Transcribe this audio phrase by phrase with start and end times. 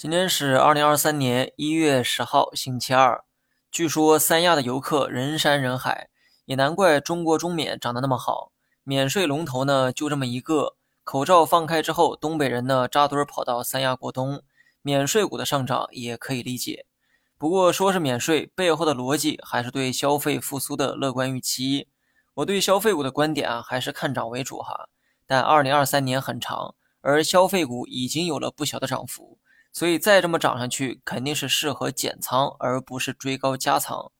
[0.00, 3.22] 今天是二零二三年一月十号，星期二。
[3.70, 6.08] 据说三亚的游客人山人海，
[6.46, 8.50] 也难怪中国中免涨得那么好。
[8.82, 10.74] 免税龙头呢就这么一个，
[11.04, 14.42] 口罩放开之后，东北人呢扎堆跑到三亚过冬，
[14.80, 16.86] 免税股的上涨也可以理解。
[17.36, 21.88] 不过说是免税，背后的逻辑还是对消费复苏的乐观预期。
[22.32, 24.88] 我对消费股的观点啊还是看涨为主哈。
[25.26, 29.36] 但二零二三年很长，而消费股已经有了不小的涨幅。
[29.72, 34.10] 所以再这么涨上去，肯定是适合减仓，而不是追高加仓。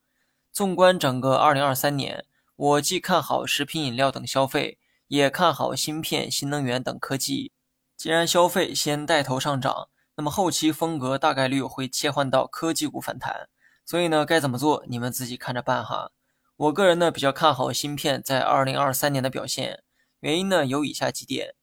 [0.52, 2.24] 纵观整个2023年，
[2.56, 7.52] 我既看好食品饮料等消费，也看好芯片、新能源等科技。
[7.96, 13.48] 既然消费先带头上涨，那么后期风格大概率会切换到科技股反弹。
[13.84, 16.12] 所以呢，该怎么做，你们自己看着办哈。
[16.56, 19.82] 我个人呢比较看好芯片在2023年的表现，
[20.20, 21.54] 原因呢有以下几点：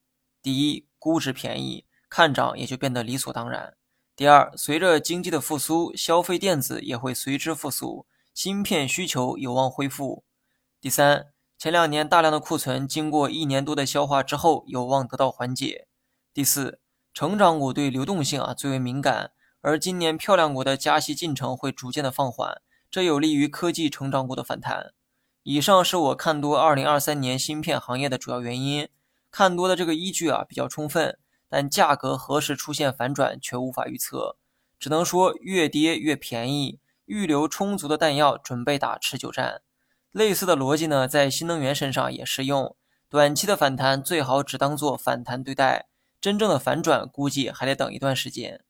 [0.41, 1.85] 第一，估值便宜。
[2.09, 3.75] 看涨也就变得理所当然。
[4.17, 10.23] 第二，随着经济的复苏，消费电子也会随之复苏，芯片需求有望恢复。
[10.81, 15.87] 第三，前两年大量的库存经过一年多的消化之后，有望得到缓解。
[16.33, 16.79] 第四，
[17.13, 24.93] 成长股对流动性啊最为敏感，而今年漂亮股的加息进程会逐渐的放缓，这有利于科技成长股的反弹。
[25.43, 28.89] 以上是我看多二零二三年芯片行业的主要原因，
[29.29, 31.19] 看多的这个依据啊比较充分。
[31.49, 34.37] 但价格何时出现反转却无法预测，
[34.79, 39.61] 只能说越跌越便宜，预留充足的弹药准备打持久战。
[40.11, 42.75] 类似的逻辑呢，在新能源身上也适用。
[43.09, 45.87] 短期的反弹最好只当做反弹对待，
[46.19, 48.63] 真正的反转估计还得等一段时间。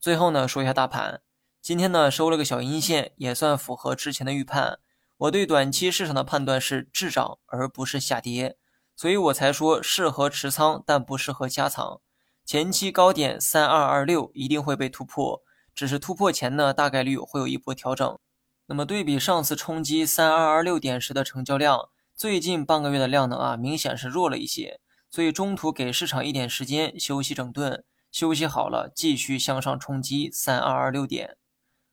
[0.00, 1.20] 最后呢，说一下大盘，
[1.60, 4.78] 今天呢收了个小阴线，也算符合之前的预判。
[5.18, 8.56] 我对短期市场的判断是滞涨而不是下跌，
[8.96, 12.00] 所以我才说适合持仓，但不适合加仓。
[12.44, 15.42] 前期高点三二二六一定会被突破，
[15.74, 18.18] 只是突破前呢，大概率会有一波调整。
[18.66, 24.80] 那么对比上次冲击三二二六点时的成交量，最近半个月的量能啊，明显是弱了一些。
[25.10, 31.36] 所以中途给市场一点时间休息整顿，休息好了继续向上冲击三二二六点。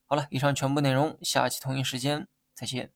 [0.06, 2.92] 好了，以上全部内容，下期同一时间再见。